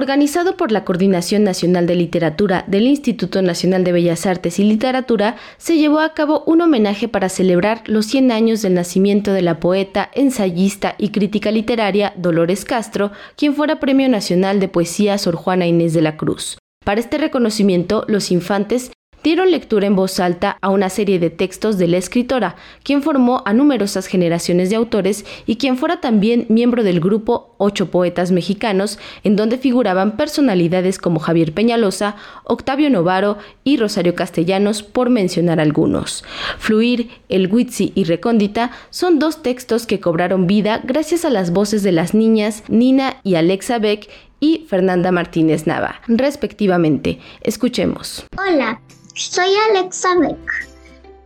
[0.00, 5.36] Organizado por la Coordinación Nacional de Literatura del Instituto Nacional de Bellas Artes y Literatura,
[5.58, 9.60] se llevó a cabo un homenaje para celebrar los 100 años del nacimiento de la
[9.60, 15.66] poeta, ensayista y crítica literaria Dolores Castro, quien fuera Premio Nacional de Poesía Sor Juana
[15.66, 16.56] Inés de la Cruz.
[16.82, 18.92] Para este reconocimiento, los infantes
[19.22, 23.42] dieron lectura en voz alta a una serie de textos de la escritora, quien formó
[23.44, 28.98] a numerosas generaciones de autores y quien fuera también miembro del grupo Ocho Poetas Mexicanos,
[29.22, 36.24] en donde figuraban personalidades como Javier Peñalosa, Octavio Novaro y Rosario Castellanos, por mencionar algunos.
[36.58, 41.82] Fluir, El Huitzi y Recóndita son dos textos que cobraron vida gracias a las voces
[41.82, 44.08] de las niñas Nina y Alexa Beck
[44.40, 47.20] y Fernanda Martínez Nava, respectivamente.
[47.42, 48.24] Escuchemos.
[48.36, 48.80] Hola,
[49.14, 50.68] soy Alexa Beck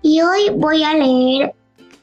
[0.03, 1.55] y hoy voy a leer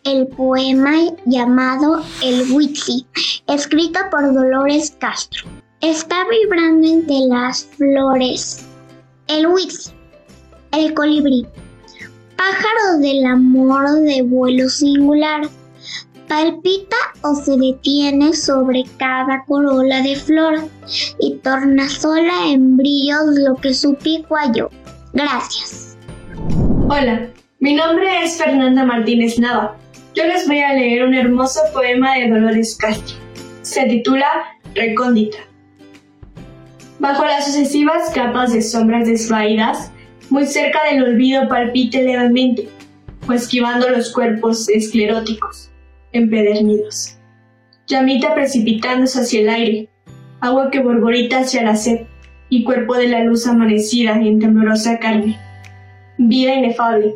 [0.04, 0.94] el poema
[1.26, 3.06] llamado El Witsi,
[3.48, 5.48] escrito por Dolores Castro.
[5.82, 8.66] Está vibrando entre las flores.
[9.28, 9.92] El Witsi,
[10.72, 11.46] el colibrí,
[12.38, 15.48] pájaro del amor de vuelo singular,
[16.32, 20.60] palpita o se detiene sobre cada corola de flor
[21.20, 24.70] y torna sola en brillos lo que su pico halló.
[25.12, 25.98] Gracias.
[26.88, 27.28] Hola,
[27.60, 29.76] mi nombre es Fernanda Martínez Nava.
[30.16, 33.18] Yo les voy a leer un hermoso poema de Dolores Castro.
[33.62, 35.40] Se titula Recóndita.
[37.00, 39.92] Bajo las sucesivas capas de sombras desvaídas,
[40.30, 42.70] muy cerca del olvido palpite levemente,
[43.28, 45.71] o esquivando los cuerpos escleróticos,
[46.14, 47.18] empedernidos.
[47.88, 49.90] Llamita precipitándose hacia el aire,
[50.40, 52.02] agua que borborita hacia la sed,
[52.50, 55.40] y cuerpo de la luz amanecida en temblorosa carne.
[56.18, 57.16] Vida inefable,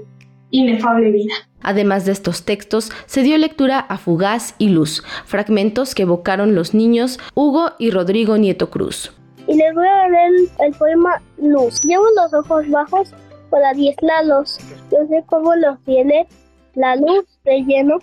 [0.49, 1.33] inefable vida.
[1.61, 6.73] Además de estos textos, se dio lectura a Fugaz y Luz, fragmentos que evocaron los
[6.73, 9.11] niños Hugo y Rodrigo Nieto Cruz.
[9.47, 11.79] Y les voy a leer el poema Luz.
[11.81, 13.13] Llevo los ojos bajos
[13.49, 14.59] para adiestrarlos.
[14.91, 16.27] Yo sé cómo los tiene
[16.75, 17.99] la luz de lleno.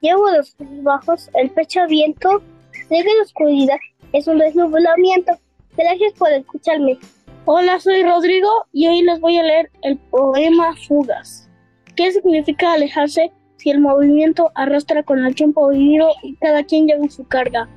[0.00, 2.42] Llevo los bajos, el pecho abierto.
[2.72, 3.78] Sé que la oscuridad
[4.12, 5.32] es un desnublamiento.
[5.76, 6.98] Gracias por escucharme.
[7.46, 11.48] Hola, soy Rodrigo y hoy les voy a leer el poema Fugas.
[11.96, 17.08] ¿Qué significa alejarse si el movimiento arrastra con el tiempo vivido y cada quien lleva
[17.08, 17.68] su carga?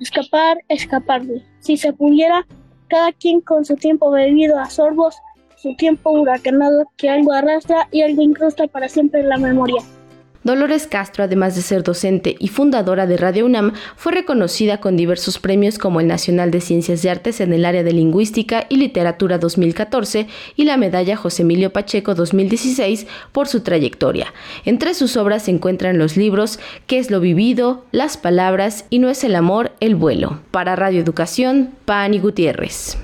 [0.00, 1.42] Escapar, escaparle.
[1.60, 2.46] Si se pudiera,
[2.88, 5.16] cada quien con su tiempo bebido a sorbos,
[5.56, 9.82] su tiempo huracanado que algo arrastra y algo incrusta para siempre en la memoria.
[10.46, 15.40] Dolores Castro, además de ser docente y fundadora de Radio UNAM, fue reconocida con diversos
[15.40, 19.38] premios como el Nacional de Ciencias y Artes en el área de Lingüística y Literatura
[19.38, 24.32] 2014 y la Medalla José Emilio Pacheco 2016 por su trayectoria.
[24.64, 29.10] Entre sus obras se encuentran los libros ¿Qué es lo vivido?, Las palabras y No
[29.10, 30.38] es el amor, el vuelo.
[30.52, 32.94] Para Radio Educación, Pani Gutiérrez.